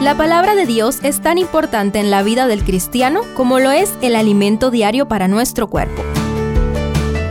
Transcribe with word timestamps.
La 0.00 0.14
palabra 0.14 0.54
de 0.54 0.66
Dios 0.66 0.98
es 1.02 1.22
tan 1.22 1.38
importante 1.38 1.98
en 1.98 2.10
la 2.10 2.22
vida 2.22 2.46
del 2.46 2.64
cristiano 2.64 3.22
como 3.34 3.58
lo 3.60 3.70
es 3.70 3.94
el 4.02 4.14
alimento 4.14 4.70
diario 4.70 5.08
para 5.08 5.26
nuestro 5.26 5.68
cuerpo. 5.68 6.02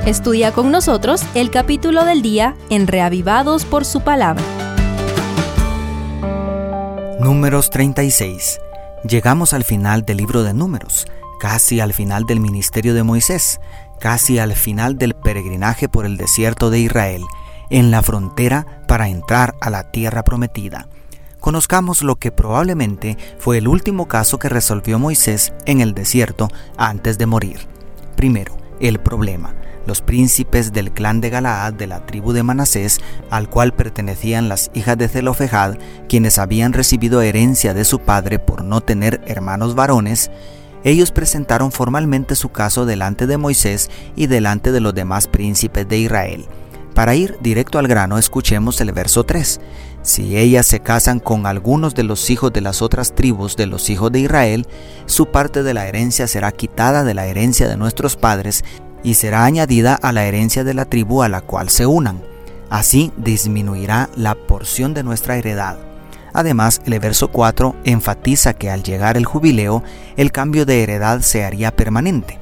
Estudia 0.07 0.51
con 0.51 0.71
nosotros 0.71 1.23
el 1.35 1.51
capítulo 1.51 2.05
del 2.05 2.23
día 2.23 2.55
en 2.71 2.87
Reavivados 2.87 3.65
por 3.65 3.85
su 3.85 4.01
palabra. 4.01 4.43
Números 7.19 7.69
36. 7.69 8.59
Llegamos 9.07 9.53
al 9.53 9.63
final 9.63 10.03
del 10.03 10.17
libro 10.17 10.41
de 10.41 10.55
Números, 10.55 11.05
casi 11.39 11.79
al 11.79 11.93
final 11.93 12.25
del 12.25 12.39
ministerio 12.39 12.95
de 12.95 13.03
Moisés, 13.03 13.59
casi 13.99 14.39
al 14.39 14.53
final 14.53 14.97
del 14.97 15.13
peregrinaje 15.13 15.87
por 15.87 16.07
el 16.07 16.17
desierto 16.17 16.71
de 16.71 16.79
Israel, 16.79 17.23
en 17.69 17.91
la 17.91 18.01
frontera 18.01 18.65
para 18.87 19.07
entrar 19.07 19.53
a 19.61 19.69
la 19.69 19.91
tierra 19.91 20.23
prometida. 20.23 20.87
Conozcamos 21.45 22.01
lo 22.01 22.15
que 22.15 22.31
probablemente 22.31 23.19
fue 23.37 23.59
el 23.59 23.67
último 23.67 24.07
caso 24.07 24.39
que 24.39 24.49
resolvió 24.49 24.97
Moisés 24.97 25.53
en 25.67 25.79
el 25.79 25.93
desierto 25.93 26.47
antes 26.75 27.19
de 27.19 27.27
morir. 27.27 27.67
Primero, 28.15 28.57
el 28.79 28.99
problema 28.99 29.53
los 29.85 30.01
príncipes 30.01 30.73
del 30.73 30.91
clan 30.91 31.21
de 31.21 31.29
Galaad 31.29 31.73
de 31.73 31.85
la 31.85 32.03
tribu 32.07 32.33
de 32.33 32.41
Manasés, 32.41 32.99
al 33.29 33.47
cual 33.47 33.75
pertenecían 33.75 34.49
las 34.49 34.71
hijas 34.73 34.97
de 34.97 35.07
Zelofejad, 35.07 35.75
quienes 36.09 36.39
habían 36.39 36.73
recibido 36.73 37.21
herencia 37.21 37.75
de 37.75 37.85
su 37.85 37.99
padre 37.99 38.39
por 38.39 38.63
no 38.63 38.81
tener 38.81 39.21
hermanos 39.27 39.75
varones, 39.75 40.31
ellos 40.83 41.11
presentaron 41.11 41.71
formalmente 41.71 42.35
su 42.35 42.49
caso 42.49 42.87
delante 42.87 43.27
de 43.27 43.37
Moisés 43.37 43.91
y 44.15 44.25
delante 44.25 44.71
de 44.71 44.79
los 44.79 44.95
demás 44.95 45.27
príncipes 45.27 45.87
de 45.87 45.99
Israel. 45.99 46.47
Para 46.95 47.13
ir 47.13 47.37
directo 47.41 47.77
al 47.77 47.87
grano, 47.87 48.17
escuchemos 48.17 48.79
el 48.81 48.93
verso 48.93 49.25
3. 49.25 49.59
Si 50.05 50.37
ellas 50.37 50.67
se 50.67 50.81
casan 50.81 51.19
con 51.19 51.47
algunos 51.47 51.95
de 51.95 52.03
los 52.03 52.29
hijos 52.29 52.53
de 52.53 52.61
las 52.61 52.83
otras 52.83 53.15
tribus 53.15 53.55
de 53.55 53.65
los 53.65 53.89
hijos 53.89 54.11
de 54.11 54.19
Israel, 54.19 54.67
su 55.07 55.25
parte 55.31 55.63
de 55.63 55.73
la 55.73 55.87
herencia 55.87 56.27
será 56.27 56.51
quitada 56.51 57.03
de 57.03 57.15
la 57.15 57.25
herencia 57.25 57.67
de 57.67 57.75
nuestros 57.75 58.15
padres 58.15 58.63
y 59.03 59.15
será 59.15 59.45
añadida 59.45 59.95
a 59.95 60.11
la 60.11 60.25
herencia 60.25 60.63
de 60.63 60.75
la 60.75 60.85
tribu 60.85 61.23
a 61.23 61.27
la 61.27 61.41
cual 61.41 61.69
se 61.69 61.87
unan. 61.87 62.21
Así 62.69 63.11
disminuirá 63.17 64.11
la 64.15 64.35
porción 64.35 64.93
de 64.93 65.01
nuestra 65.01 65.37
heredad. 65.37 65.79
Además, 66.33 66.81
el 66.85 66.99
verso 66.99 67.29
4 67.29 67.75
enfatiza 67.83 68.53
que 68.53 68.69
al 68.69 68.83
llegar 68.83 69.17
el 69.17 69.25
jubileo, 69.25 69.81
el 70.17 70.31
cambio 70.31 70.67
de 70.67 70.83
heredad 70.83 71.21
se 71.21 71.43
haría 71.43 71.75
permanente. 71.75 72.37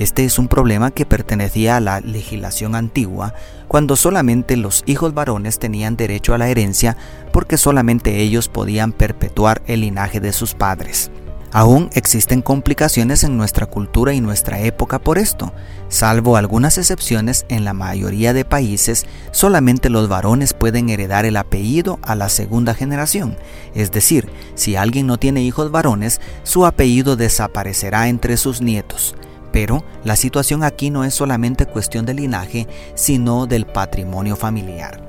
Este 0.00 0.24
es 0.24 0.38
un 0.38 0.48
problema 0.48 0.92
que 0.92 1.04
pertenecía 1.04 1.76
a 1.76 1.80
la 1.80 2.00
legislación 2.00 2.74
antigua, 2.74 3.34
cuando 3.68 3.96
solamente 3.96 4.56
los 4.56 4.82
hijos 4.86 5.12
varones 5.12 5.58
tenían 5.58 5.94
derecho 5.98 6.32
a 6.32 6.38
la 6.38 6.48
herencia 6.48 6.96
porque 7.34 7.58
solamente 7.58 8.16
ellos 8.20 8.48
podían 8.48 8.92
perpetuar 8.92 9.60
el 9.66 9.82
linaje 9.82 10.18
de 10.18 10.32
sus 10.32 10.54
padres. 10.54 11.10
Aún 11.52 11.90
existen 11.92 12.40
complicaciones 12.40 13.24
en 13.24 13.36
nuestra 13.36 13.66
cultura 13.66 14.14
y 14.14 14.22
nuestra 14.22 14.60
época 14.60 15.00
por 15.00 15.18
esto. 15.18 15.52
Salvo 15.90 16.38
algunas 16.38 16.78
excepciones, 16.78 17.44
en 17.50 17.66
la 17.66 17.74
mayoría 17.74 18.32
de 18.32 18.46
países 18.46 19.04
solamente 19.32 19.90
los 19.90 20.08
varones 20.08 20.54
pueden 20.54 20.88
heredar 20.88 21.26
el 21.26 21.36
apellido 21.36 21.98
a 22.00 22.14
la 22.14 22.30
segunda 22.30 22.72
generación. 22.72 23.36
Es 23.74 23.90
decir, 23.90 24.30
si 24.54 24.76
alguien 24.76 25.06
no 25.06 25.18
tiene 25.18 25.42
hijos 25.42 25.70
varones, 25.70 26.22
su 26.42 26.64
apellido 26.64 27.16
desaparecerá 27.16 28.08
entre 28.08 28.38
sus 28.38 28.62
nietos. 28.62 29.14
Pero 29.52 29.84
la 30.04 30.16
situación 30.16 30.62
aquí 30.62 30.90
no 30.90 31.04
es 31.04 31.14
solamente 31.14 31.66
cuestión 31.66 32.06
de 32.06 32.14
linaje, 32.14 32.66
sino 32.94 33.46
del 33.46 33.66
patrimonio 33.66 34.36
familiar. 34.36 35.00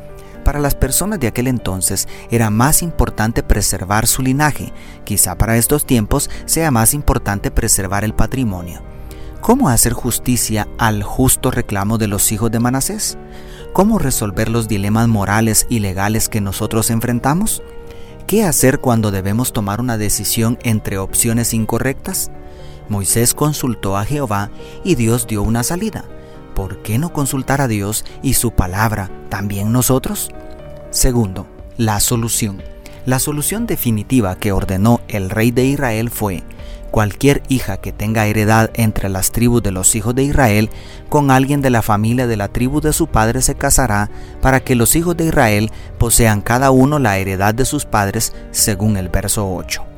Para 0.44 0.60
las 0.60 0.74
personas 0.74 1.20
de 1.20 1.28
aquel 1.28 1.48
entonces 1.48 2.08
era 2.32 2.50
más 2.50 2.82
importante 2.82 3.44
preservar 3.44 4.08
su 4.08 4.22
linaje, 4.24 4.74
quizá 5.04 5.36
para 5.36 5.58
estos 5.58 5.86
tiempos 5.86 6.30
sea 6.46 6.72
más 6.72 6.94
importante 6.94 7.52
preservar 7.52 8.04
el 8.04 8.14
patrimonio. 8.14 8.82
¿Cómo 9.42 9.70
hacer 9.70 9.94
justicia 9.94 10.68
al 10.78 11.04
justo 11.04 11.50
reclamo 11.50 11.98
de 11.98 12.08
los 12.08 12.32
hijos 12.32 12.52
de 12.52 12.60
Manasés? 12.60 13.18
¿Cómo 13.74 13.98
resolver 13.98 14.50
los 14.50 14.68
dilemas 14.68 15.08
morales 15.08 15.66
y 15.70 15.80
legales 15.80 16.30
que 16.30 16.42
nosotros 16.42 16.90
enfrentamos? 16.90 17.64
¿Qué 18.28 18.44
hacer 18.44 18.80
cuando 18.80 19.12
debemos 19.12 19.52
tomar 19.52 19.80
una 19.80 19.98
decisión 19.98 20.60
entre 20.64 21.00
opciones 21.00 21.54
incorrectas? 21.54 22.32
Moisés 22.90 23.34
consultó 23.34 23.98
a 23.98 24.06
Jehová 24.06 24.50
y 24.84 24.96
Dios 24.96 25.28
dio 25.28 25.44
una 25.44 25.64
salida. 25.64 26.06
¿por 26.62 26.78
qué 26.84 27.00
no 27.00 27.12
consultar 27.12 27.62
a 27.62 27.68
Dios 27.68 28.06
y 28.22 28.36
su 28.36 28.52
palabra 28.52 29.10
también 29.30 29.72
nosotros? 29.72 30.30
Segundo, 30.92 31.48
la 31.78 32.00
solución. 32.00 32.62
La 33.06 33.18
solución 33.18 33.66
definitiva 33.66 34.36
que 34.36 34.52
ordenó 34.52 35.02
el 35.08 35.32
rey 35.32 35.50
de 35.50 35.66
Israel 35.66 36.12
fue, 36.12 36.44
cualquier 36.92 37.42
hija 37.48 37.78
que 37.78 37.92
tenga 37.92 38.28
heredad 38.28 38.70
entre 38.76 39.10
las 39.10 39.32
tribus 39.32 39.64
de 39.64 39.72
los 39.72 39.96
hijos 39.96 40.14
de 40.14 40.24
Israel, 40.24 40.70
con 41.10 41.32
alguien 41.32 41.62
de 41.62 41.72
la 41.72 41.82
familia 41.82 42.28
de 42.28 42.38
la 42.38 42.50
tribu 42.50 42.80
de 42.80 42.94
su 42.94 43.08
padre 43.08 43.42
se 43.42 43.56
casará, 43.56 44.12
para 44.40 44.60
que 44.60 44.76
los 44.76 44.96
hijos 44.96 45.18
de 45.18 45.26
Israel 45.26 45.72
posean 45.98 46.42
cada 46.42 46.70
uno 46.70 47.00
la 47.00 47.18
heredad 47.18 47.56
de 47.56 47.66
sus 47.66 47.86
padres, 47.86 48.34
según 48.52 48.98
el 48.98 49.10
verso 49.10 49.52
8. 49.52 49.91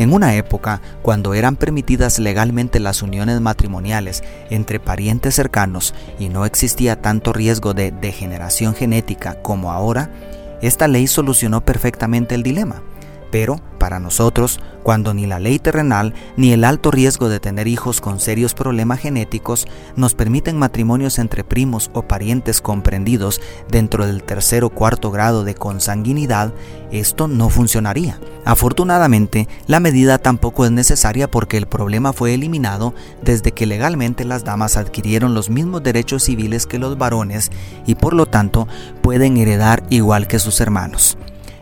En 0.00 0.14
una 0.14 0.34
época 0.34 0.80
cuando 1.02 1.34
eran 1.34 1.56
permitidas 1.56 2.18
legalmente 2.18 2.80
las 2.80 3.02
uniones 3.02 3.38
matrimoniales 3.42 4.24
entre 4.48 4.80
parientes 4.80 5.34
cercanos 5.34 5.94
y 6.18 6.30
no 6.30 6.46
existía 6.46 7.02
tanto 7.02 7.34
riesgo 7.34 7.74
de 7.74 7.92
degeneración 7.92 8.74
genética 8.74 9.42
como 9.42 9.72
ahora, 9.72 10.08
esta 10.62 10.88
ley 10.88 11.06
solucionó 11.06 11.66
perfectamente 11.66 12.34
el 12.34 12.42
dilema. 12.42 12.82
Pero, 13.30 13.60
para 13.78 14.00
nosotros, 14.00 14.60
cuando 14.82 15.14
ni 15.14 15.26
la 15.26 15.38
ley 15.38 15.58
terrenal 15.58 16.14
ni 16.36 16.52
el 16.52 16.64
alto 16.64 16.90
riesgo 16.90 17.28
de 17.28 17.40
tener 17.40 17.68
hijos 17.68 18.00
con 18.00 18.18
serios 18.18 18.54
problemas 18.54 19.00
genéticos 19.00 19.66
nos 19.96 20.14
permiten 20.14 20.58
matrimonios 20.58 21.18
entre 21.18 21.44
primos 21.44 21.90
o 21.92 22.02
parientes 22.02 22.60
comprendidos 22.60 23.40
dentro 23.70 24.06
del 24.06 24.22
tercer 24.22 24.64
o 24.64 24.70
cuarto 24.70 25.10
grado 25.10 25.44
de 25.44 25.54
consanguinidad, 25.54 26.52
esto 26.90 27.28
no 27.28 27.48
funcionaría. 27.50 28.18
Afortunadamente, 28.44 29.48
la 29.66 29.80
medida 29.80 30.18
tampoco 30.18 30.64
es 30.64 30.70
necesaria 30.70 31.30
porque 31.30 31.56
el 31.56 31.66
problema 31.66 32.12
fue 32.12 32.34
eliminado 32.34 32.94
desde 33.22 33.52
que 33.52 33.66
legalmente 33.66 34.24
las 34.24 34.44
damas 34.44 34.76
adquirieron 34.76 35.34
los 35.34 35.50
mismos 35.50 35.82
derechos 35.82 36.24
civiles 36.24 36.66
que 36.66 36.78
los 36.78 36.98
varones 36.98 37.50
y 37.86 37.94
por 37.94 38.14
lo 38.14 38.26
tanto 38.26 38.66
pueden 39.02 39.36
heredar 39.36 39.82
igual 39.90 40.26
que 40.26 40.38
sus 40.38 40.60
hermanos. 40.60 41.16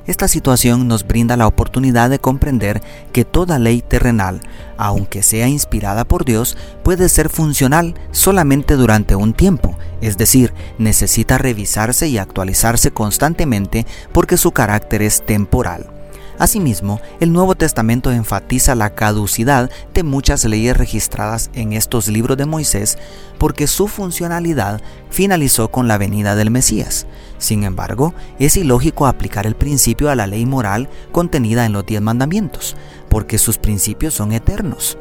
Esta 0.08 0.26
situación 0.26 0.88
nos 0.88 1.06
brinda 1.06 1.36
la 1.36 1.46
oportunidad 1.46 2.08
de 2.08 2.18
comprender 2.18 2.80
que 3.12 3.26
toda 3.26 3.58
ley 3.58 3.82
terrenal, 3.82 4.40
aunque 4.78 5.22
sea 5.22 5.48
inspirada 5.48 6.06
por 6.06 6.24
Dios, 6.24 6.56
puede 6.82 7.10
ser 7.10 7.28
funcional 7.28 7.94
solamente 8.10 8.76
durante 8.76 9.14
un 9.16 9.34
tiempo, 9.34 9.76
es 10.00 10.16
decir, 10.16 10.54
necesita 10.78 11.36
revisarse 11.36 12.08
y 12.08 12.16
actualizarse 12.16 12.90
constantemente 12.90 13.86
porque 14.10 14.38
su 14.38 14.50
carácter 14.50 15.02
es 15.02 15.26
temporal. 15.26 15.97
Asimismo, 16.38 17.00
el 17.18 17.32
Nuevo 17.32 17.56
Testamento 17.56 18.12
enfatiza 18.12 18.76
la 18.76 18.90
caducidad 18.90 19.70
de 19.92 20.04
muchas 20.04 20.44
leyes 20.44 20.76
registradas 20.76 21.50
en 21.54 21.72
estos 21.72 22.06
libros 22.06 22.36
de 22.36 22.46
Moisés 22.46 22.96
porque 23.38 23.66
su 23.66 23.88
funcionalidad 23.88 24.80
finalizó 25.10 25.68
con 25.68 25.88
la 25.88 25.98
venida 25.98 26.36
del 26.36 26.50
Mesías. 26.50 27.06
Sin 27.38 27.64
embargo, 27.64 28.14
es 28.38 28.56
ilógico 28.56 29.06
aplicar 29.06 29.46
el 29.46 29.56
principio 29.56 30.10
a 30.10 30.14
la 30.14 30.28
ley 30.28 30.46
moral 30.46 30.88
contenida 31.10 31.66
en 31.66 31.72
los 31.72 31.84
diez 31.86 32.00
mandamientos, 32.00 32.76
porque 33.08 33.38
sus 33.38 33.58
principios 33.58 34.14
son 34.14 34.32
eternos. 34.32 34.96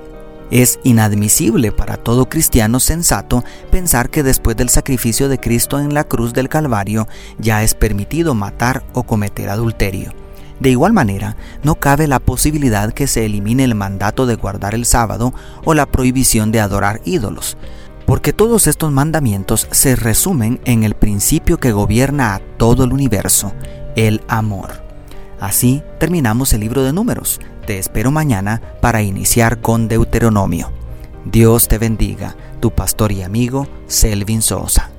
Es 0.50 0.80
inadmisible 0.84 1.72
para 1.72 1.98
todo 1.98 2.30
cristiano 2.30 2.80
sensato 2.80 3.44
pensar 3.70 4.10
que 4.10 4.24
después 4.24 4.56
del 4.56 4.70
sacrificio 4.70 5.30
de 5.30 5.40
Cristo 5.40 5.80
en 5.80 5.94
la 5.94 6.06
cruz 6.06 6.34
del 6.34 6.50
Calvario 6.50 7.08
ya 7.38 7.64
es 7.64 7.74
permitido 7.74 8.34
matar 8.34 8.84
o 8.94 9.04
cometer 9.04 9.50
adulterio. 9.50 10.27
De 10.60 10.70
igual 10.70 10.94
manera, 10.94 11.38
no 11.64 11.76
cabe 11.76 12.08
la 12.08 12.20
posibilidad 12.20 12.94
que 12.94 13.08
se 13.08 13.26
elimine 13.26 13.64
el 13.64 13.76
mandato 13.76 14.26
de 14.26 14.36
guardar 14.36 14.74
el 14.74 14.86
sábado 14.86 15.34
o 15.64 15.74
la 15.74 15.86
prohibición 15.86 16.52
de 16.52 16.60
adorar 16.60 17.02
ídolos, 17.06 17.58
porque 18.06 18.34
todos 18.34 18.68
estos 18.68 18.92
mandamientos 18.92 19.68
se 19.72 19.96
resumen 19.96 20.60
en 20.66 20.84
el 20.84 20.96
principio 20.96 21.60
que 21.60 21.72
gobierna 21.72 22.34
a 22.34 22.40
todo 22.58 22.86
el 22.86 22.94
universo, 22.94 23.54
el 23.96 24.22
amor. 24.28 24.82
Así 25.40 25.84
terminamos 26.00 26.54
el 26.54 26.62
libro 26.62 26.84
de 26.84 26.94
números. 26.94 27.40
Te 27.68 27.78
espero 27.78 28.10
mañana 28.10 28.62
para 28.82 29.04
iniciar 29.04 29.62
con 29.62 29.88
Deuteronomio. 29.88 30.72
Dios 31.26 31.68
te 31.68 31.78
bendiga, 31.78 32.36
tu 32.60 32.72
pastor 32.72 33.12
y 33.12 33.22
amigo 33.22 33.68
Selvin 33.88 34.42
Sosa. 34.42 34.90